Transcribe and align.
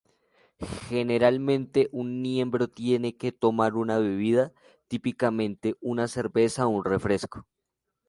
Generalmente 0.89 1.87
un 1.91 2.23
miembro 2.23 2.67
tiene 2.67 3.15
que 3.15 3.31
tomar 3.31 3.75
una 3.75 3.99
bebida, 3.99 4.51
típicamente 4.87 5.75
una 5.79 6.07
cerveza 6.07 6.65
o 6.65 6.81
refresco. 6.81 7.45